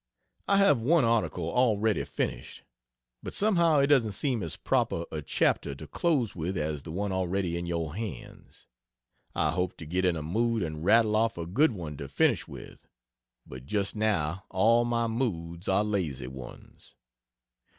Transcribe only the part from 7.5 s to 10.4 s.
in your hands. I hope to get in a